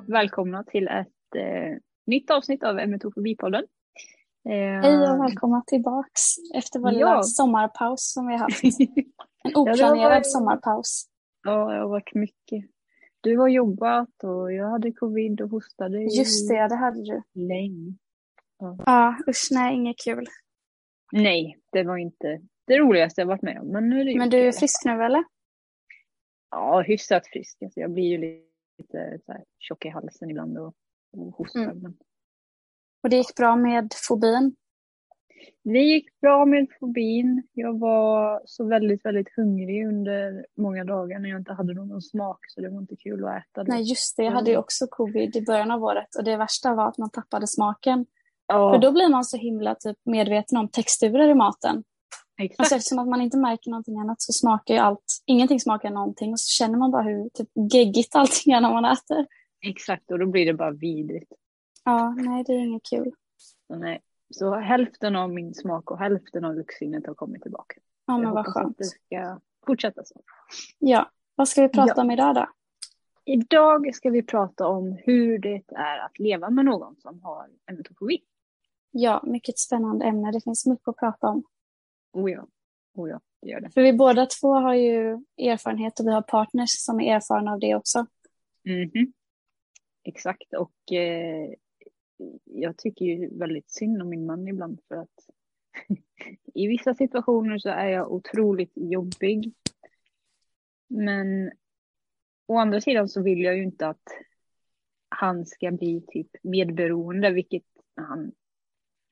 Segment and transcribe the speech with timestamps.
[0.00, 3.64] och välkomna till ett eh, nytt avsnitt av Emetofobipodden.
[4.48, 6.22] Eh, Hej och välkomna tillbaks
[6.54, 6.98] efter vår ja.
[6.98, 8.62] lilla sommarpaus som vi har haft.
[9.44, 11.04] En oplanerad ja, sommarpaus.
[11.42, 12.70] Ja, det har varit mycket.
[13.20, 16.02] Du har jobbat och jag hade covid och hostade.
[16.02, 17.22] Just det, det hade du.
[17.34, 17.94] Länge.
[18.58, 18.78] Ja.
[18.86, 20.26] ja, usch nej, inget kul.
[21.12, 23.68] Nej, det var inte det roligaste jag varit med om.
[23.68, 25.24] Men, nu är det men du är frisk nu eller?
[26.50, 27.62] Ja, hyfsat frisk.
[27.62, 28.49] Alltså, jag blir ju lite
[28.90, 30.74] så här, tjock i halsen ibland och,
[31.12, 31.62] och hostar.
[31.62, 31.94] Mm.
[33.02, 34.56] Och det gick bra med fobin?
[35.64, 37.42] Det gick bra med fobin.
[37.52, 42.38] Jag var så väldigt, väldigt hungrig under många dagar när jag inte hade någon smak
[42.48, 43.64] så det var inte kul att äta.
[43.64, 43.72] Det.
[43.72, 44.24] Nej, just det.
[44.24, 47.10] Jag hade ju också covid i början av året och det värsta var att man
[47.10, 48.06] tappade smaken.
[48.46, 48.72] Ja.
[48.72, 51.84] För då blir man så himla typ, medveten om texturer i maten.
[52.40, 52.60] Exakt.
[52.60, 56.32] Alltså, eftersom att man inte märker någonting annat så smakar ju allt, ingenting smakar någonting
[56.32, 59.26] och så känner man bara hur typ, geggigt allting är när man äter.
[59.66, 61.32] Exakt, och då blir det bara vidrigt.
[61.84, 63.12] Ja, nej det är inget kul.
[63.66, 64.00] Så, nej.
[64.30, 67.80] så hälften av min smak och hälften av luktsinnet har kommit tillbaka.
[68.06, 68.70] Ja, men vad skönt.
[68.70, 70.20] Att det ska fortsätta så.
[70.78, 72.02] Ja, vad ska vi prata ja.
[72.02, 72.46] om idag då?
[73.24, 78.18] Idag ska vi prata om hur det är att leva med någon som har emetofobi.
[78.90, 80.32] Ja, mycket spännande ämne.
[80.32, 81.44] Det finns mycket att prata om.
[82.12, 82.46] Oh ja,
[82.94, 83.70] oh ja det gör det.
[83.70, 87.60] För vi båda två har ju erfarenhet och vi har partners som är erfarna av
[87.60, 88.06] det också.
[88.64, 89.12] Mm -hmm.
[90.04, 91.54] Exakt, och eh,
[92.44, 95.26] jag tycker ju väldigt synd om min man ibland för att
[96.54, 99.54] i vissa situationer så är jag otroligt jobbig.
[100.88, 101.50] Men
[102.46, 104.08] å andra sidan så vill jag ju inte att
[105.08, 108.32] han ska bli typ medberoende, vilket han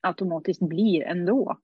[0.01, 1.59] automatiskt blir ändå.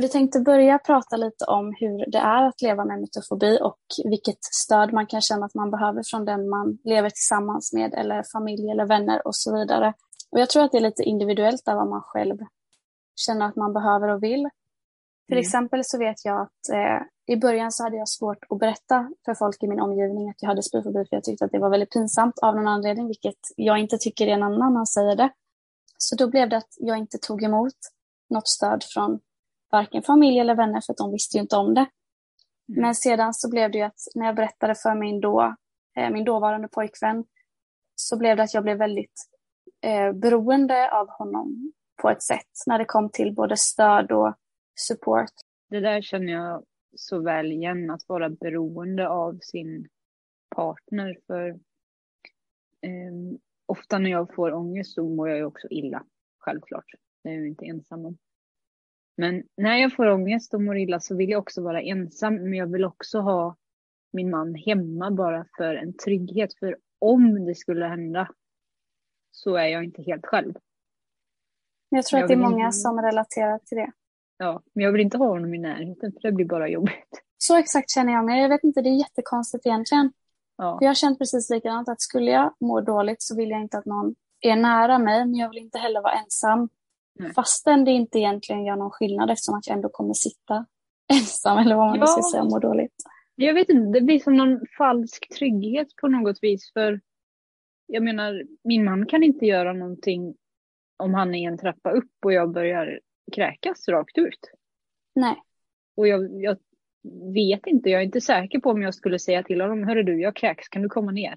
[0.00, 4.44] Vi tänkte börja prata lite om hur det är att leva med metofobi och vilket
[4.44, 8.70] stöd man kan känna att man behöver från den man lever tillsammans med eller familj
[8.70, 9.94] eller vänner och så vidare.
[10.30, 12.38] Och jag tror att det är lite individuellt där vad man själv
[13.16, 14.48] känner att man behöver och vill.
[15.26, 15.42] Till mm.
[15.42, 19.34] exempel så vet jag att eh, i början så hade jag svårt att berätta för
[19.34, 21.92] folk i min omgivning att jag hade spyfobi för jag tyckte att det var väldigt
[21.92, 25.30] pinsamt av någon anledning, vilket jag inte tycker är en annan man säger det.
[25.98, 27.74] Så då blev det att jag inte tog emot
[28.30, 29.20] något stöd från
[29.70, 31.80] varken familj eller vänner för att de visste ju inte om det.
[32.68, 32.80] Mm.
[32.80, 35.56] Men sedan så blev det ju att när jag berättade för min, då,
[35.96, 37.24] eh, min dåvarande pojkvän
[37.94, 39.24] så blev det att jag blev väldigt
[39.80, 44.34] eh, beroende av honom på ett sätt när det kom till både stöd och
[44.74, 45.32] support.
[45.70, 46.64] Det där känner jag
[46.96, 49.88] så väl igen, att vara beroende av sin
[50.56, 51.16] partner.
[51.26, 51.48] För
[52.80, 56.04] eh, ofta när jag får ångest så mår jag ju också illa,
[56.38, 56.84] självklart.
[57.22, 58.18] Det är jag inte ensam om.
[59.18, 62.52] Men när jag får ångest och mår illa så vill jag också vara ensam, men
[62.52, 63.56] jag vill också ha
[64.12, 66.54] min man hemma bara för en trygghet.
[66.58, 68.28] För om det skulle hända
[69.30, 70.54] så är jag inte helt själv.
[71.88, 72.76] Jag tror jag att det är många inte...
[72.76, 73.92] som relaterar till det.
[74.36, 77.22] Ja, men jag vill inte ha honom i närheten för det blir bara jobbigt.
[77.38, 78.42] Så exakt känner jag mig.
[78.42, 80.12] Jag vet inte, det är jättekonstigt egentligen.
[80.56, 80.78] Ja.
[80.80, 83.84] Jag har känt precis likadant att skulle jag må dåligt så vill jag inte att
[83.84, 86.68] någon är nära mig, men jag vill inte heller vara ensam.
[87.18, 87.32] Nej.
[87.34, 90.66] Fastän det inte egentligen gör någon skillnad eftersom att jag ändå kommer sitta
[91.12, 92.06] ensam eller vad man ja.
[92.06, 92.94] ska säga, må dåligt.
[93.34, 96.72] Jag vet inte, det blir som någon falsk trygghet på något vis.
[96.72, 97.00] För
[97.86, 100.34] jag menar, min man kan inte göra någonting
[100.96, 103.00] om han är en trappa upp och jag börjar
[103.32, 104.50] kräkas rakt ut.
[105.14, 105.42] Nej.
[105.96, 106.56] Och jag, jag
[107.34, 110.20] vet inte, jag är inte säker på om jag skulle säga till honom, hörru du,
[110.20, 111.36] jag kräks, kan du komma ner?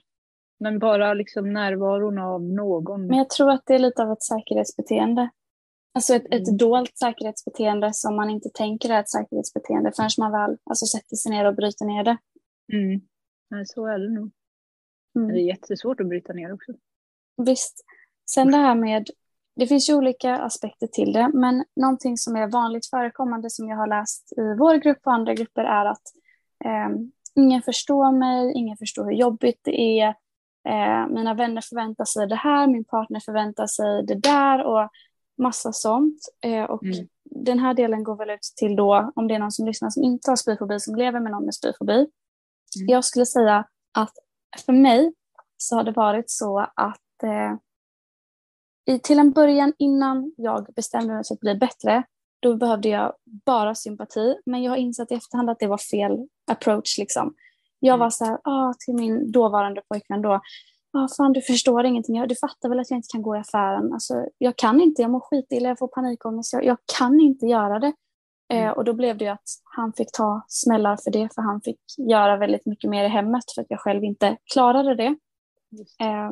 [0.60, 3.08] Men bara liksom närvaron av någon.
[3.08, 5.30] Men jag tror att det är lite av ett säkerhetsbeteende.
[5.94, 6.58] Alltså ett, ett mm.
[6.58, 11.32] dolt säkerhetsbeteende som man inte tänker är ett säkerhetsbeteende förrän man väl alltså, sätter sig
[11.32, 12.18] ner och bryter ner det.
[12.74, 13.02] Mm.
[13.50, 14.32] Nej, så är det nog.
[15.16, 15.28] Mm.
[15.28, 16.72] Det är jättesvårt att bryta ner också.
[17.38, 17.86] Visst.
[18.30, 19.08] Sen det här med,
[19.56, 23.78] det finns ju olika aspekter till det, men någonting som är vanligt förekommande som jag
[23.78, 26.02] har läst i vår grupp och andra grupper är att
[26.66, 26.90] eh,
[27.36, 30.08] ingen förstår mig, ingen förstår hur jobbigt det är,
[30.68, 34.90] eh, mina vänner förväntar sig det här, min partner förväntar sig det där och
[35.42, 36.20] massa sånt.
[36.46, 37.08] Eh, och mm.
[37.24, 40.04] den här delen går väl ut till då, om det är någon som lyssnar som
[40.04, 41.94] inte har spyfobi, som lever med någon med spyfobi.
[41.94, 42.08] Mm.
[42.88, 44.14] Jag skulle säga att
[44.66, 45.14] för mig
[45.58, 47.56] så har det varit så att eh,
[48.86, 52.04] i, till en början innan jag bestämde mig för att bli bättre,
[52.40, 53.14] då behövde jag
[53.46, 54.36] bara sympati.
[54.46, 56.98] Men jag har insett i efterhand att det var fel approach.
[56.98, 57.34] Liksom.
[57.80, 58.00] Jag mm.
[58.00, 60.42] var så här, ah, till min dåvarande pojkvän då,
[60.94, 63.94] ah, fan du förstår ingenting, du fattar väl att jag inte kan gå i affären.
[63.94, 67.80] Alltså, jag kan inte, jag mår skitilla, jag får panikångest, jag, jag kan inte göra
[67.80, 67.94] det.
[68.54, 71.62] Eh, och då blev det ju att han fick ta smällar för det, för han
[71.62, 75.16] fick göra väldigt mycket mer i hemmet för att jag själv inte klarade det.
[76.02, 76.32] Eh,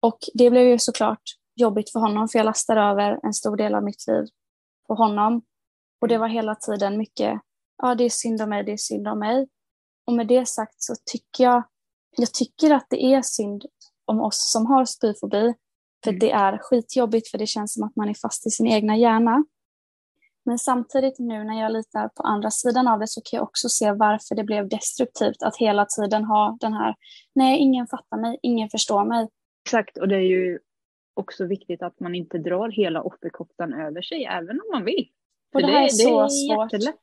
[0.00, 1.22] och det blev ju såklart
[1.54, 4.24] jobbigt för honom, för jag lastade över en stor del av mitt liv
[4.86, 5.42] på honom.
[6.00, 6.20] Och det mm.
[6.20, 7.40] var hela tiden mycket,
[7.82, 9.48] ja det är synd om mig, det är synd om mig.
[10.06, 11.62] Och med det sagt så tycker jag,
[12.16, 13.64] jag tycker att det är synd
[14.04, 15.54] om oss som har spyfobi.
[16.04, 16.18] För mm.
[16.18, 19.44] det är skitjobbigt för det känns som att man är fast i sin egna hjärna.
[20.44, 23.68] Men samtidigt nu när jag litar på andra sidan av det så kan jag också
[23.68, 26.94] se varför det blev destruktivt att hela tiden ha den här,
[27.34, 29.28] nej ingen fattar mig, ingen förstår mig.
[29.66, 30.58] Exakt, och det är ju
[31.14, 35.08] också viktigt att man inte drar hela offerkoftan över sig, även om man vill.
[35.54, 36.72] Och det, det här är så det är svårt.
[36.72, 37.00] Jättelätt.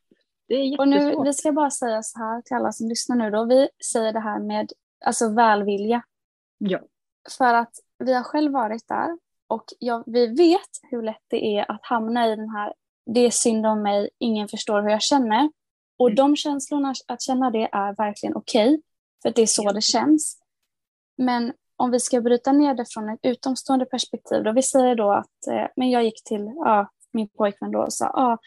[0.47, 3.29] Det är och nu, vi ska bara säga så här till alla som lyssnar nu
[3.29, 4.71] då, vi säger det här med
[5.03, 6.03] alltså välvilja.
[6.57, 6.79] Ja.
[7.37, 9.17] För att vi har själv varit där
[9.47, 12.73] och jag, vi vet hur lätt det är att hamna i den här
[13.05, 15.51] det är synd om mig, ingen förstår hur jag känner.
[15.97, 16.15] Och mm.
[16.15, 18.81] de känslorna, att känna det är verkligen okej, okay,
[19.21, 20.39] för det är så det känns.
[21.17, 25.11] Men om vi ska bryta ner det från ett utomstående perspektiv, då vi säger då
[25.11, 28.37] att eh, men jag gick till ja, min pojkvän då och sa ah,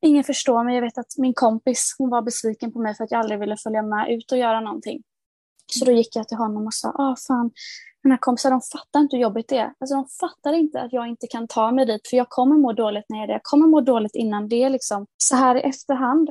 [0.00, 3.10] ingen förstår mig, jag vet att min kompis hon var besviken på mig för att
[3.10, 5.02] jag aldrig ville följa med ut och göra någonting.
[5.72, 7.50] Så då gick jag till honom och sa, ah, fan,
[8.02, 9.74] mina kompisar de fattar inte hur jobbigt det är.
[9.80, 12.72] Alltså, de fattar inte att jag inte kan ta mig dit för jag kommer må
[12.72, 13.34] dåligt när jag är där.
[13.34, 14.68] Jag kommer må dåligt innan det.
[14.68, 15.06] Liksom.
[15.16, 16.30] Så här i efterhand,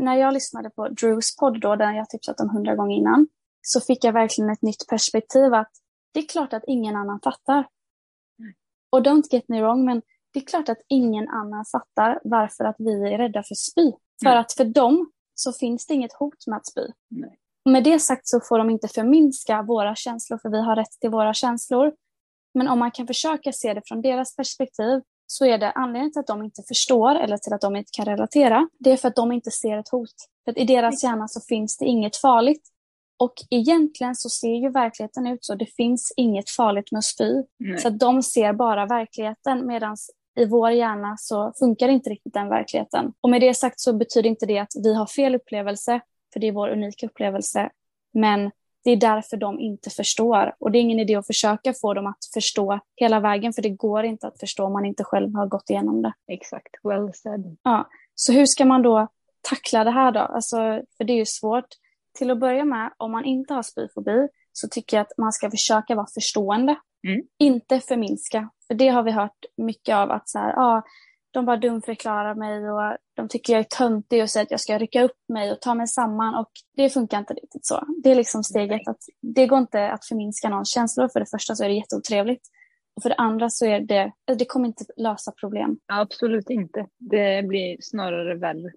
[0.00, 3.26] när jag lyssnade på Drews podd då, den jag tipsat om hundra gånger innan,
[3.62, 5.70] så fick jag verkligen ett nytt perspektiv att
[6.12, 7.66] det är klart att ingen annan fattar.
[8.90, 12.76] Och don't get me wrong, men det är klart att ingen annan fattar varför att
[12.78, 13.92] vi är rädda för spy.
[14.22, 14.40] För mm.
[14.40, 16.86] att för dem så finns det inget hot med att spy.
[17.08, 17.38] Nej.
[17.64, 21.10] Med det sagt så får de inte förminska våra känslor, för vi har rätt till
[21.10, 21.92] våra känslor.
[22.54, 26.20] Men om man kan försöka se det från deras perspektiv så är det anledningen till
[26.20, 29.16] att de inte förstår eller till att de inte kan relatera, det är för att
[29.16, 30.14] de inte ser ett hot.
[30.44, 32.68] För i deras hjärna så finns det inget farligt.
[33.18, 35.54] Och egentligen så ser ju verkligheten ut så.
[35.54, 37.42] Det finns inget farligt med att spy.
[37.58, 37.78] Nej.
[37.78, 39.96] Så att de ser bara verkligheten medan
[40.40, 43.12] i vår hjärna så funkar inte riktigt den verkligheten.
[43.20, 46.00] Och med det sagt så betyder inte det att vi har fel upplevelse
[46.34, 47.70] för det är vår unika upplevelse.
[48.12, 48.50] Men
[48.84, 50.54] det är därför de inte förstår.
[50.58, 53.70] Och det är ingen idé att försöka få dem att förstå hela vägen, för det
[53.70, 56.12] går inte att förstå om man inte själv har gått igenom det.
[56.28, 57.56] Exakt, well said.
[57.62, 59.08] Ja, så hur ska man då
[59.40, 60.20] tackla det här då?
[60.20, 60.56] Alltså,
[60.96, 61.68] för det är ju svårt.
[62.18, 65.50] Till att börja med, om man inte har spyfobi, så tycker jag att man ska
[65.50, 66.76] försöka vara förstående.
[67.06, 67.22] Mm.
[67.38, 68.50] Inte förminska.
[68.66, 70.82] För det har vi hört mycket av att så här, ah,
[71.34, 74.78] de bara dumförklarar mig och de tycker jag är töntig och säger att jag ska
[74.78, 77.82] rycka upp mig och ta mig samman och det funkar inte riktigt så.
[78.02, 81.08] Det är liksom steget att det går inte att förminska någons känslor.
[81.08, 82.42] För det första så är det jätteotrevligt
[82.96, 85.78] och för det andra så är det, det kommer inte lösa problem.
[85.86, 86.86] Absolut inte.
[86.98, 88.72] Det blir snarare värre.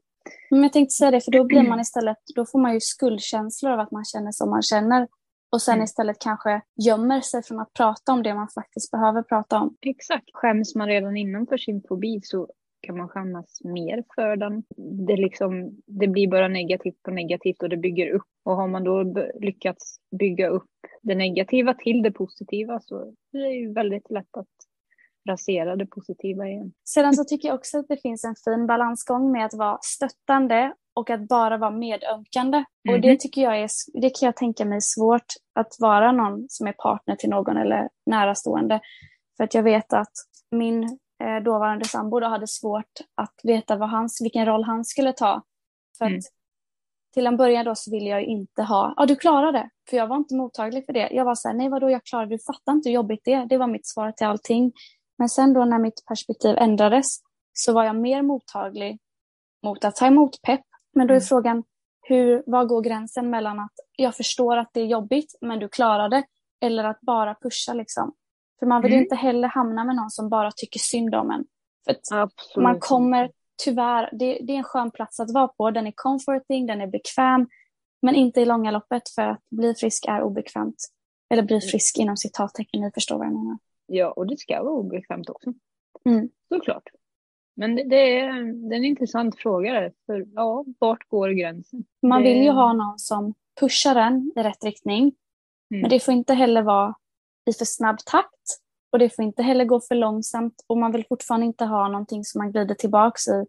[0.50, 3.72] Men jag tänkte säga det, för då blir man istället, då får man ju skuldkänslor
[3.72, 5.08] av att man känner som man känner
[5.50, 5.84] och sen mm.
[5.84, 9.76] istället kanske gömmer sig från att prata om det man faktiskt behöver prata om.
[9.82, 10.30] Exakt.
[10.34, 12.48] Skäms man redan innan för sin fobi så
[12.82, 14.64] kan man skämmas mer för den.
[15.08, 18.28] Det, liksom, det blir bara negativt på negativt och det bygger upp.
[18.44, 19.04] Och har man då
[19.40, 20.70] lyckats bygga upp
[21.02, 23.00] det negativa till det positiva så
[23.34, 24.48] är det ju väldigt lätt att
[25.30, 26.74] rasera det positiva igen.
[26.86, 30.74] Sedan så tycker jag också att det finns en fin balansgång med att vara stöttande
[30.98, 32.58] och att bara vara medömkande.
[32.58, 32.96] Mm.
[32.96, 33.18] Och det mhm.
[33.20, 35.26] tycker jag är, det kan jag tänka mig svårt
[35.56, 38.80] att vara någon som är partner till någon eller närastående.
[39.38, 40.12] För att jag vet att
[40.52, 40.84] min
[41.24, 45.44] eh, dåvarande sambo då hade svårt att veta vad hans, vilken roll han skulle ta.
[45.98, 46.18] För mm.
[46.18, 46.24] att
[47.14, 50.16] till en början då så ville jag inte ha, ja du klarade För jag var
[50.16, 51.10] inte mottaglig för det.
[51.12, 53.46] Jag var så här, nej vadå jag klarade du fattar inte hur jobbigt det är.
[53.46, 54.72] Det var mitt svar till allting.
[55.18, 57.06] Men sen då när mitt perspektiv ändrades
[57.54, 59.00] så var jag mer mottaglig
[59.64, 60.66] mot att ta emot pepp
[60.98, 61.26] men då är mm.
[61.28, 61.64] frågan,
[62.02, 66.10] hur, var går gränsen mellan att jag förstår att det är jobbigt, men du klarar
[66.10, 66.24] det,
[66.62, 68.14] eller att bara pusha liksom.
[68.60, 69.04] För man vill mm.
[69.04, 71.46] inte heller hamna med någon som bara tycker synd om en.
[72.54, 73.32] För man kommer
[73.64, 76.88] tyvärr, det, det, är en skön plats att vara på, den är comforting, den är
[76.88, 77.48] bekväm,
[78.02, 80.76] men inte i långa loppet för att bli frisk är obekvämt.
[81.30, 81.62] Eller bli mm.
[81.62, 83.58] frisk inom citattecken, ni förstår vad jag menar.
[83.86, 85.54] Ja, och det ska vara obekvämt också.
[86.06, 86.30] Mm.
[86.54, 86.84] Såklart.
[87.58, 89.92] Men det, det, är, det är en intressant fråga.
[90.06, 91.86] För ja, vart går gränsen?
[92.02, 95.02] Man vill ju ha någon som pushar en i rätt riktning.
[95.72, 95.82] Mm.
[95.82, 96.96] Men det får inte heller vara
[97.50, 98.60] i för snabb takt.
[98.92, 100.64] Och det får inte heller gå för långsamt.
[100.68, 103.46] Och man vill fortfarande inte ha någonting som man glider tillbaks i.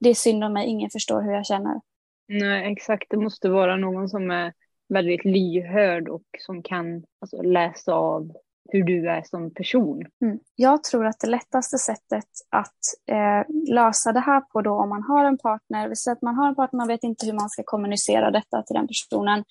[0.00, 1.80] Det är synd om mig, ingen förstår hur jag känner.
[2.28, 3.06] Nej, exakt.
[3.10, 4.52] Det måste vara någon som är
[4.88, 8.32] väldigt lyhörd och som kan alltså, läsa av
[8.68, 10.02] hur du är som person.
[10.22, 10.38] Mm.
[10.54, 12.80] Jag tror att det lättaste sättet att
[13.10, 16.34] eh, lösa det här på då om man har en partner, vi säger att man
[16.34, 19.44] har en partner, man vet inte hur man ska kommunicera detta till den personen,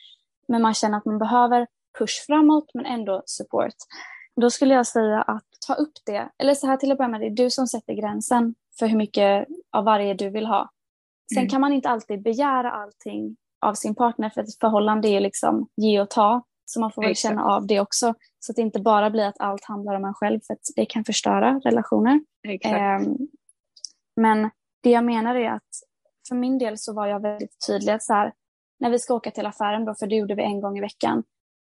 [0.47, 1.67] men man känner att man behöver
[1.99, 3.75] push framåt men ändå support.
[4.41, 7.21] Då skulle jag säga att ta upp det, eller så här till att börja med,
[7.21, 10.69] det är du som sätter gränsen för hur mycket av varje du vill ha.
[11.33, 11.49] Sen mm.
[11.49, 16.01] kan man inte alltid begära allting av sin partner för ett förhållande är liksom ge
[16.01, 16.43] och ta.
[16.65, 18.13] Så man får väl känna av det också.
[18.45, 20.85] Så att det inte bara blir att allt handlar om en själv för att det
[20.85, 22.21] kan förstöra relationer.
[22.99, 23.17] Um,
[24.15, 24.49] men
[24.83, 25.69] det jag menar är att
[26.29, 28.33] för min del så var jag väldigt tydlig att så här,
[28.79, 31.23] när vi ska åka till affären då, för det gjorde vi en gång i veckan.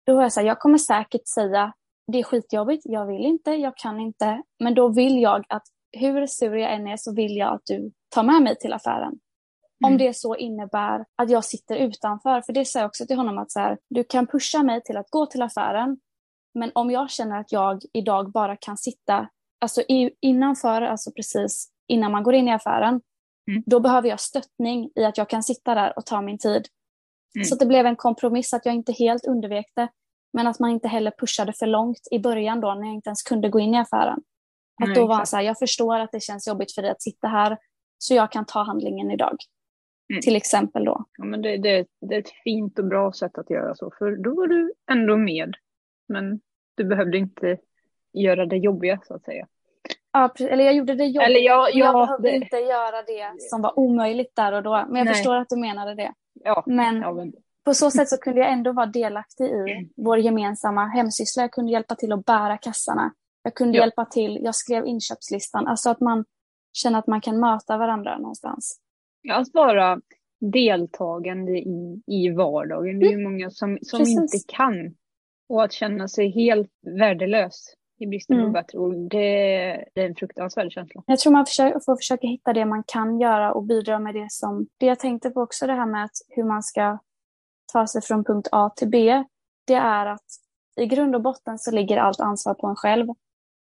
[0.06, 1.72] Då var jag så här, jag kommer säkert säga
[2.12, 4.42] det är skitjobbigt, jag vill inte, jag kan inte.
[4.60, 5.62] Men då vill jag att
[5.92, 9.18] hur sur jag än är så vill jag att du tar med mig till affären.
[9.84, 9.92] Mm.
[9.92, 12.42] Om det så innebär att jag sitter utanför.
[12.42, 14.96] För det sa jag också till honom att så här, du kan pusha mig till
[14.96, 15.98] att gå till affären.
[16.54, 19.28] Men om jag känner att jag idag bara kan sitta
[19.60, 19.82] alltså
[20.20, 23.00] innanför, alltså precis innan man går in i affären,
[23.50, 23.62] mm.
[23.66, 26.66] då behöver jag stöttning i att jag kan sitta där och ta min tid.
[27.36, 27.44] Mm.
[27.44, 29.88] Så det blev en kompromiss att jag inte helt undvek det,
[30.32, 33.22] men att man inte heller pushade för långt i början då när jag inte ens
[33.22, 34.18] kunde gå in i affären.
[34.82, 36.90] Att Nej, då var han så här, jag förstår att det känns jobbigt för dig
[36.90, 37.58] att sitta här,
[37.98, 39.36] så jag kan ta handlingen idag.
[40.10, 40.20] Mm.
[40.20, 41.04] Till exempel då.
[41.18, 44.16] Ja, men det, det, det, är ett fint och bra sätt att göra så, för
[44.24, 45.54] då var du ändå med.
[46.08, 46.40] Men
[46.74, 47.58] du behövde inte
[48.12, 49.46] göra det jobbiga så att säga.
[50.12, 51.28] Ja, eller jag gjorde det jobbigt.
[51.28, 52.36] Eller jag, jag, jag behövde det...
[52.36, 54.70] inte göra det som var omöjligt där och då.
[54.70, 55.14] Men jag Nej.
[55.14, 56.12] förstår att du menade det.
[56.44, 57.32] Ja, men, ja, men
[57.64, 61.42] på så sätt så kunde jag ändå vara delaktig i vår gemensamma hemsyssla.
[61.42, 63.12] Jag kunde hjälpa till att bära kassarna.
[63.42, 63.84] Jag kunde ja.
[63.84, 65.66] hjälpa till, jag skrev inköpslistan.
[65.66, 66.24] Alltså att man
[66.72, 68.80] känner att man kan möta varandra någonstans.
[69.22, 70.00] Ja, att vara
[70.40, 72.98] deltagande i, i vardagen.
[72.98, 73.32] Det är ju mm.
[73.32, 74.94] många som, som inte kan.
[75.48, 78.48] Och att känna sig helt värdelös i bristen mm.
[78.48, 81.02] på bättre ord, det, det, är en fruktansvärd känsla.
[81.06, 84.26] Jag tror man försöker, får försöka hitta det man kan göra och bidra med det
[84.30, 84.66] som...
[84.78, 86.98] Det jag tänkte på också, det här med att hur man ska
[87.72, 89.24] ta sig från punkt A till B,
[89.66, 90.26] det är att
[90.80, 93.06] i grund och botten så ligger allt ansvar på en själv.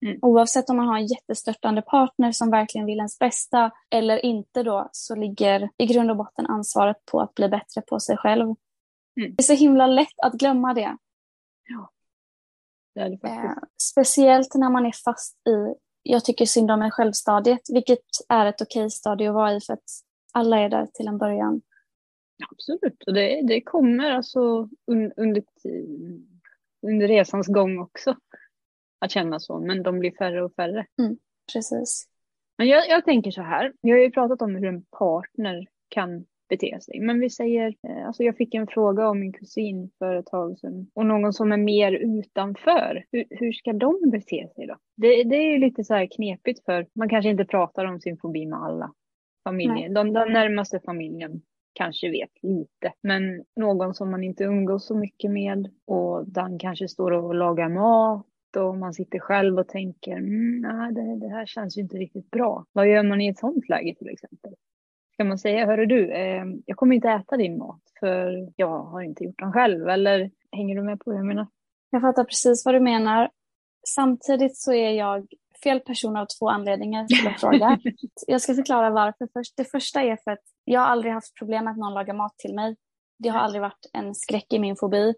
[0.05, 0.19] Mm.
[0.21, 4.89] Oavsett om man har en jättestörtande partner som verkligen vill ens bästa eller inte då,
[4.91, 8.43] så ligger i grund och botten ansvaret på att bli bättre på sig själv.
[8.43, 9.35] Mm.
[9.35, 10.97] Det är så himla lätt att glömma det.
[11.71, 11.91] Ja.
[12.99, 17.99] Eh, speciellt när man är fast i, jag tycker synd om mig själv-stadiet, vilket
[18.29, 19.83] är ett okej stadie att vara i för att
[20.33, 21.61] alla är där till en början.
[22.51, 25.43] Absolut, och det, det kommer alltså un, under,
[26.87, 28.15] under resans gång också
[28.99, 30.85] att känna så, men de blir färre och färre.
[31.01, 31.17] Mm,
[31.53, 32.07] precis.
[32.57, 36.25] Men jag, jag tänker så här, vi har ju pratat om hur en partner kan
[36.51, 36.99] bete sig.
[36.99, 40.57] Men vi säger, eh, alltså jag fick en fråga av min kusin för ett tag
[40.59, 43.05] sedan och någon som är mer utanför.
[43.11, 44.75] Hur, hur ska de bete sig då?
[44.97, 48.17] Det, det är ju lite så här knepigt för man kanske inte pratar om sin
[48.17, 48.93] fobi med alla
[49.43, 49.89] familjer.
[49.89, 51.41] De, den närmaste familjen
[51.73, 56.87] kanske vet lite, men någon som man inte umgås så mycket med och den kanske
[56.87, 58.25] står och lagar mat
[58.57, 62.31] och man sitter själv och tänker mm, nej, det, det, här känns ju inte riktigt
[62.31, 62.65] bra.
[62.71, 64.53] Vad gör man i ett sånt läge till exempel?
[65.21, 69.01] Ska man säga, hörru du, eh, jag kommer inte äta din mat för jag har
[69.01, 71.47] inte gjort den själv eller hänger du med på hur jag menar?
[71.89, 73.29] Jag fattar precis vad du menar.
[73.87, 75.27] Samtidigt så är jag
[75.63, 77.79] fel person av två anledningar till att fråga.
[78.27, 79.57] jag ska förklara varför först.
[79.57, 82.55] Det första är för att jag har aldrig haft problem att någon lagar mat till
[82.55, 82.75] mig.
[83.19, 85.13] Det har aldrig varit en skräck i min fobi.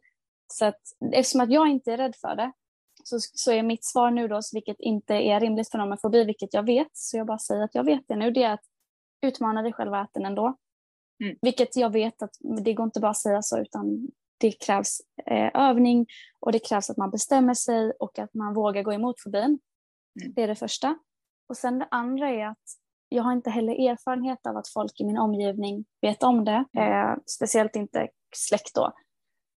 [0.47, 0.81] Så att,
[1.13, 2.51] eftersom att jag inte är rädd för det
[3.03, 6.23] så, så är mitt svar nu då, vilket inte är rimligt för någon med fobi,
[6.23, 8.72] vilket jag vet, så jag bara säger att jag vet det nu, det är att
[9.23, 10.57] utmana dig själv att äta den ändå.
[11.23, 11.37] Mm.
[11.41, 12.31] Vilket jag vet att
[12.65, 14.07] det går inte bara att säga så, utan
[14.39, 16.05] det krävs eh, övning
[16.39, 19.59] och det krävs att man bestämmer sig och att man vågar gå emot fobin.
[20.21, 20.33] Mm.
[20.33, 20.97] Det är det första.
[21.49, 22.63] Och sen det andra är att
[23.09, 26.65] jag har inte heller erfarenhet av att folk i min omgivning vet om det.
[26.77, 28.93] Eh, speciellt inte släkt då.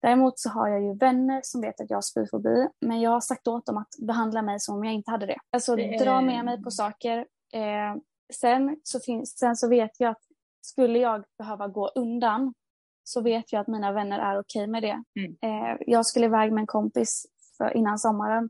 [0.02, 3.22] Däremot så har jag ju vänner som vet att jag har spyfobi, men jag har
[3.22, 5.38] sagt åt dem att behandla mig som om jag inte hade det.
[5.52, 6.04] Alltså det...
[6.04, 7.18] dra med mig på saker.
[7.54, 7.96] Eh,
[8.34, 10.24] sen, så finns, sen så vet jag att
[10.62, 12.54] skulle jag behöva gå undan
[13.04, 15.04] så vet jag att mina vänner är okej okay med det.
[15.20, 15.36] Mm.
[15.42, 17.26] Eh, jag skulle iväg med en kompis
[17.58, 18.50] för, innan sommaren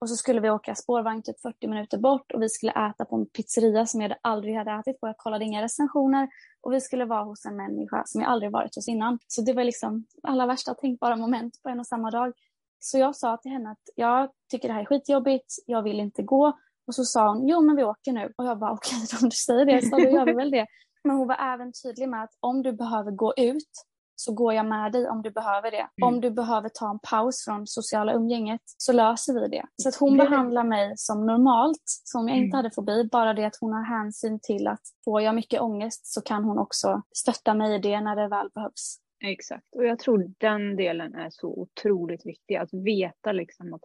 [0.00, 3.16] och så skulle vi åka spårvagn typ 40 minuter bort och vi skulle äta på
[3.16, 5.06] en pizzeria som jag aldrig hade ätit på.
[5.06, 6.28] Jag kollade inga recensioner
[6.60, 9.18] och vi skulle vara hos en människa som jag aldrig varit hos innan.
[9.26, 12.32] Så det var liksom alla värsta tänkbara moment på en och samma dag.
[12.78, 16.22] Så jag sa till henne att jag tycker det här är skitjobbigt, jag vill inte
[16.22, 16.52] gå.
[16.90, 18.32] Och så sa hon, jo men vi åker nu.
[18.38, 20.66] Och jag bara okej, okay, om du säger det så då gör vi väl det.
[21.04, 23.70] Men hon var även tydlig med att om du behöver gå ut
[24.16, 25.76] så går jag med dig om du behöver det.
[26.02, 26.08] Mm.
[26.14, 29.66] Om du behöver ta en paus från sociala umgänget så löser vi det.
[29.82, 32.56] Så att hon Det- behandlar mig som normalt, som jag inte Mm.
[32.56, 36.20] hade fobi, bara det att hon har hänsyn till att får jag mycket ångest så
[36.22, 38.96] kan hon också stötta mig i det när det väl behövs.
[39.24, 39.66] Exakt.
[39.76, 42.54] Och jag tror den delen är så otroligt viktig.
[42.56, 43.82] Att veta liksom att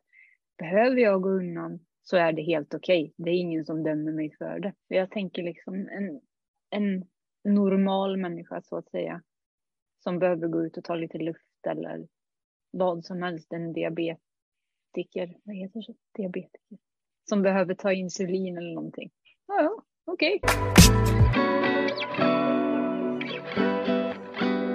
[0.58, 3.14] behöver jag gå undan så är det helt okej.
[3.18, 4.74] Det är ingen som dömer mig för det.
[4.88, 6.22] Jag tänker liksom en,
[6.70, 7.06] en
[7.44, 9.22] normal människa så att säga.
[10.04, 12.08] Som behöver gå ut och ta lite luft eller
[12.72, 13.54] vad som helst.
[13.54, 15.38] En diabetiker.
[15.44, 15.96] Vad heter det?
[16.22, 16.78] Diabetiker.
[17.30, 19.12] Som behöver ta insulin eller någonting.
[19.48, 20.40] Ja, ja, okej.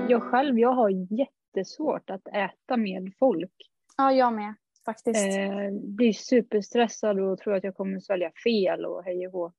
[0.08, 3.54] Jag själv, jag har jättesvårt att äta med folk.
[3.96, 5.38] Ja, jag med faktiskt.
[5.38, 9.52] Eh, blir superstressad och tror att jag kommer svälja fel och hej och hå.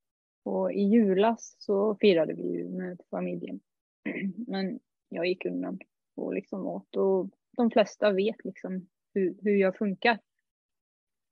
[0.44, 3.60] Och i julas så firade vi ju med familjen.
[4.48, 5.80] Men jag gick undan
[6.16, 10.20] och liksom åt och de flesta vet liksom hur, hur jag funkar.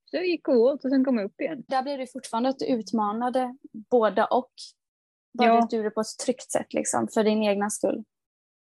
[0.05, 1.63] Så jag gick och åt och sen kom jag upp igen.
[1.67, 4.51] Där blev det fortfarande att du utmanade båda och.
[5.33, 5.67] Bara Ja.
[5.69, 8.03] du gjorde det på ett tryggt sätt liksom, för din egna skull.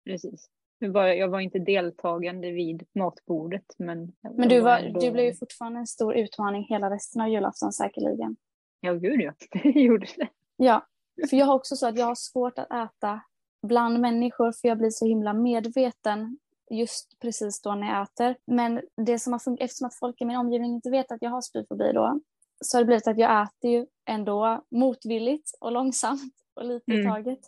[0.05, 0.49] Precis.
[0.79, 4.11] Jag var, jag var inte deltagande vid matbordet men...
[4.21, 7.71] Men du, var, ändå- du blev ju fortfarande en stor utmaning hela resten av julafton
[7.73, 8.35] säkerligen.
[8.79, 9.33] Ja, gud ja.
[9.63, 10.27] Det gjorde det.
[10.57, 10.85] Ja,
[11.29, 13.21] för jag har också så att jag har svårt att äta
[13.67, 16.37] bland människor för jag blir så himla medveten
[16.69, 18.35] just precis då när jag äter.
[18.47, 21.29] Men det som har funkat, eftersom att folk i min omgivning inte vet att jag
[21.29, 22.19] har spyfobi då,
[22.65, 26.99] så har det blivit att jag äter ju ändå motvilligt och långsamt och lite i
[26.99, 27.13] Mm.
[27.13, 27.39] taget.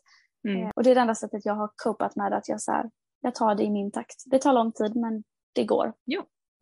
[0.47, 0.63] Mm.
[0.63, 2.89] Eh, Och det är det enda sättet jag har copat med att jag så här,
[3.21, 4.23] jag tar det i min takt.
[4.25, 5.23] Det tar lång tid men
[5.53, 5.93] det går.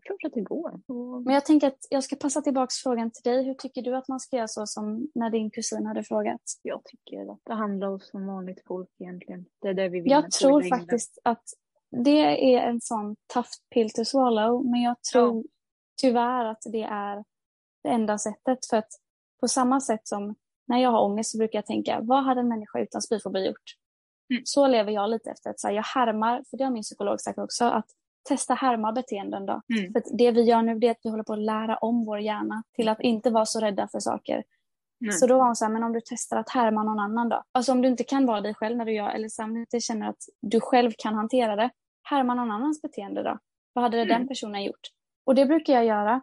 [0.04, 0.82] Klart att det går.
[0.88, 3.43] Och- Men jag tänker att jag ska passa tillbaks frågan till dig.
[3.43, 6.41] Hur tycker du att man ska göra så som när din kusin hade frågat?
[6.62, 9.45] Jag tycker att behandla oss som vanligt folk egentligen.
[9.62, 11.43] Det är det vi vinner Jag tror faktiskt att
[11.91, 15.43] det är en sån tough pill to swallow, men jag tror
[16.02, 17.24] tyvärr att det är
[17.84, 18.65] det enda sättet.
[18.69, 18.89] För att
[19.39, 20.36] på samma sätt som
[20.67, 23.76] när jag har ångest så brukar jag tänka, vad hade en människa utan spyfobi gjort?
[24.30, 24.42] Mm.
[24.46, 27.22] Så lever jag lite efter att så här, jag härmar, för det har min psykolog
[27.22, 27.86] sagt också, att
[28.30, 29.62] testa härma beteenden då.
[29.80, 29.94] Mm.
[29.94, 32.20] För det vi gör nu det är att vi håller på att lära om vår
[32.20, 34.44] hjärna till att inte vara så rädda för saker.
[35.00, 35.12] Nej.
[35.12, 37.44] Så då var hon så här, men om du testar att härma någon annan då?
[37.52, 39.54] Alltså om du inte kan vara dig själv när du gör, eller så här, om
[39.54, 41.70] du inte känner att du själv kan hantera det,
[42.04, 43.39] härma någon annans beteende då?
[43.74, 44.08] Vad hade Mm.
[44.08, 44.88] den personen gjort?
[45.26, 46.22] Och det brukar jag göra.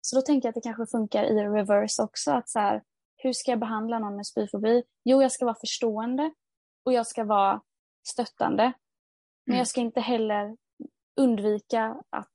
[0.00, 2.82] Så då tänker jag att det kanske funkar i reverse också, att så här,
[3.16, 4.82] hur ska jag behandla någon med spyfobi?
[5.04, 6.32] Jo, jag ska vara förstående
[6.84, 7.60] och jag ska vara
[8.08, 8.62] stöttande.
[9.46, 9.58] Men Mm.
[9.58, 10.56] jag ska inte heller
[11.20, 12.32] undvika att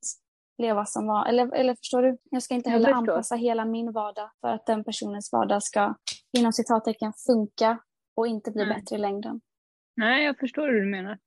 [0.58, 2.18] leva som var, eller, eller förstår du?
[2.32, 5.96] Jag ska inte heller anpassa hela min vardag för att den personens vardag ska
[6.38, 7.78] inom citattecken funka
[8.16, 8.76] och inte bli Mm.
[8.80, 9.42] bättre i längden.
[9.96, 11.20] Nej, jag förstår hur du menar.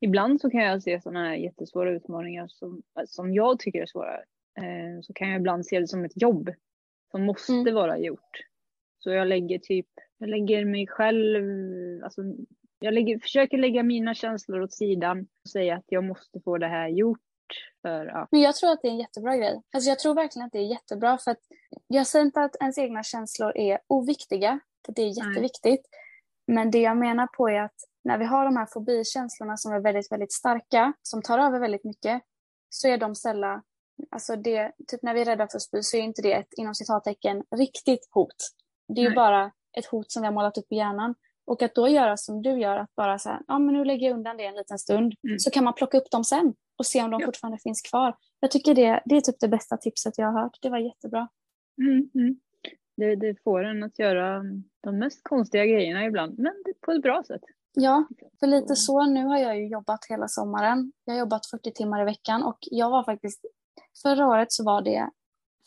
[0.00, 4.14] Ibland så kan jag se sådana här jättesvåra utmaningar som, som jag tycker är svåra.
[4.58, 6.50] Eh, så kan jag ibland se det som ett jobb
[7.10, 7.74] som måste Mm.
[7.74, 8.38] vara gjort.
[8.98, 9.88] Så jag lägger typ,
[10.22, 11.44] jag lägger mig själv,
[12.04, 12.22] alltså
[12.78, 16.68] jag lägger, försöker lägga mina känslor åt sidan och säga att jag måste få det
[16.68, 17.18] här gjort.
[17.82, 18.28] För, ja.
[18.30, 19.62] Men jag tror att det är en jättebra grej.
[19.72, 21.40] Alltså jag tror verkligen att det är jättebra för att
[21.86, 25.28] jag säger inte att ens egna känslor är oviktiga, för det är Nej.
[25.28, 25.86] jätteviktigt.
[26.46, 29.80] Men det jag menar på är att när vi har de här fobikänslorna som är
[29.80, 32.22] väldigt, väldigt starka, som tar över väldigt mycket,
[32.68, 33.62] så är de sällan,
[34.10, 36.52] alltså det, typ när vi är rädda för att spy så är inte det ett
[36.56, 38.36] inom citattecken riktigt hot.
[38.88, 39.16] Det är ju Nej.
[39.16, 41.14] bara ett hot som vi har målat upp i hjärnan.
[41.44, 44.06] Och att då göra som du gör, att bara så här, ja men nu lägger
[44.08, 45.38] jag undan det en liten stund, Mm.
[45.38, 47.26] så kan man plocka upp dem sen och se om de Ja.
[47.26, 48.16] fortfarande finns kvar.
[48.40, 50.58] Jag tycker det, det är typ det bästa tipset jag har hört.
[50.62, 51.28] Det var jättebra.
[51.78, 52.36] Mm, mm.
[52.96, 54.42] Det, det får en att göra
[54.82, 57.40] de mest konstiga grejerna ibland, men på ett bra sätt.
[57.74, 58.04] Ja,
[58.40, 59.04] för lite så.
[59.06, 60.92] Nu har jag ju jobbat hela sommaren.
[61.04, 63.44] Jag har jobbat 40 timmar i veckan och jag var faktiskt...
[64.02, 65.10] Förra året så var det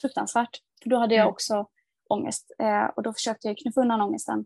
[0.01, 0.59] fruktansvärt.
[0.83, 1.31] För då hade jag Mm.
[1.31, 1.67] också
[2.09, 4.45] ångest eh, och då försökte jag knuffa undan ångesten.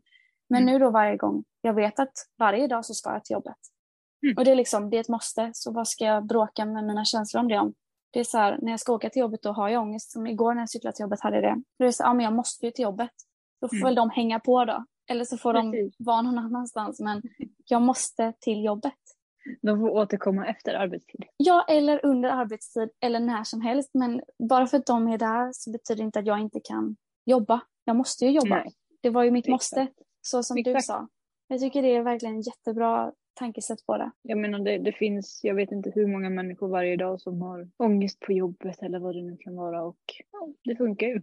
[0.50, 0.74] Men Mm.
[0.74, 3.56] nu då varje gång, jag vet att varje dag så ska jag till jobbet.
[4.24, 4.38] Mm.
[4.38, 5.50] Och det är liksom, det är ett måste.
[5.54, 7.74] Så vad ska jag bråka med mina känslor om det om?
[8.12, 10.12] Det är så här, när jag ska åka till jobbet då har jag ångest.
[10.12, 11.62] Som igår när jag cyklade till jobbet hade jag det.
[11.80, 13.12] Då är det så ja men jag måste ju till jobbet.
[13.62, 13.86] Då får Mm.
[13.86, 14.86] väl de hänga på då.
[15.12, 15.96] Eller så får de Precis.
[16.00, 17.00] vara någon annanstans.
[17.00, 17.22] Men
[17.66, 18.94] jag måste till jobbet.
[19.62, 21.24] De får återkomma efter arbetstid.
[21.38, 23.90] Ja, eller under arbetstid eller när som helst.
[23.94, 26.96] Men bara för att de är där så betyder det inte att jag inte kan
[27.30, 27.62] jobba.
[27.86, 28.56] Jag måste ju jobba.
[28.56, 28.74] Nej.
[29.02, 29.52] Det var ju mitt Exakt.
[29.52, 29.88] måste,
[30.22, 30.86] så som du Exakt.
[30.86, 31.08] sa.
[31.48, 34.12] Jag tycker det är verkligen en jättebra tankesätt på det.
[34.22, 37.70] Jag menar det, det finns, jag vet inte hur många människor varje dag som har
[37.78, 40.00] ångest på jobbet eller vad det nu kan vara och
[40.32, 41.22] ja, det funkar ju.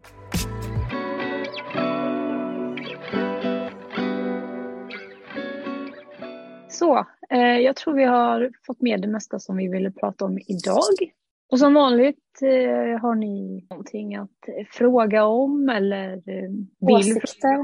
[6.68, 10.38] Så, eh, jag tror vi har fått med det mesta som vi ville prata om
[10.46, 11.12] idag.
[11.52, 14.30] Och som vanligt eh, har ni någonting att
[14.70, 17.58] fråga om eller eh, vill Åsikter.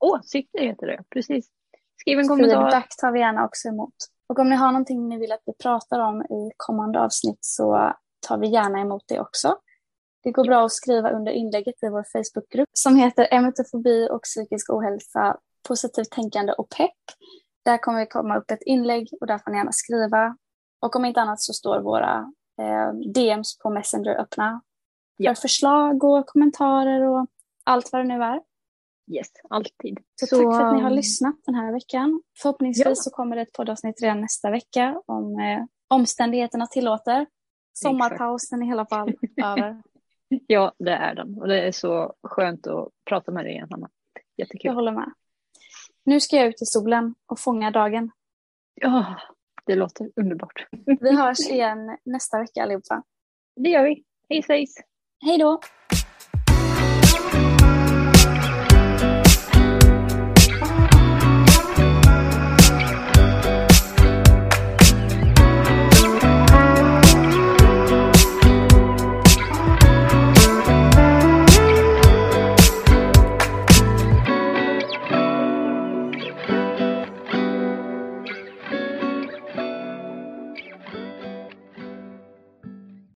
[0.00, 1.48] Åsikter heter det, precis.
[2.00, 2.62] Skriv en kommentar.
[2.62, 3.94] Feedback tar vi gärna också emot.
[4.28, 7.92] Och om ni har någonting ni vill att vi pratar om i kommande avsnitt så
[8.28, 9.56] tar vi gärna emot det också.
[10.22, 14.70] Det går bra att skriva under inlägget i vår Facebookgrupp som heter Emetofobi och psykisk
[14.70, 15.36] ohälsa,
[15.68, 16.98] positivt tänkande och pepp.
[17.64, 20.36] Där kommer det komma upp ett inlägg och där får ni gärna skriva.
[20.80, 22.24] Och om inte annat så står våra eh,
[23.14, 24.62] DMs på Messenger öppna
[25.16, 25.34] Ja.
[25.34, 27.26] för förslag och kommentarer och
[27.64, 28.40] allt vad det nu är.
[29.12, 29.98] Yes, alltid.
[30.14, 32.22] Så, tack för att ni har lyssnat den här veckan.
[32.42, 32.94] Förhoppningsvis Ja.
[32.94, 37.26] så kommer det ett poddavsnitt redan nästa vecka om eh, omständigheterna tillåter.
[37.72, 39.08] Sommarpausen är i alla fall
[39.44, 39.82] över.
[40.46, 41.38] Ja, det är den.
[41.38, 43.88] Och det är så skönt att prata med dig igen, Hanna.
[44.36, 44.74] Jag Jättekul.
[44.74, 45.12] håller med.
[46.04, 48.10] Nu ska jag ut i solen och fånga dagen.
[48.74, 49.16] Ja,
[49.70, 50.66] det låter underbart.
[51.00, 53.02] Vi hörs igen nästa vecka allihopa.
[53.56, 54.04] Det gör vi.
[54.28, 54.74] Hej svejs!
[55.24, 55.60] Hej då!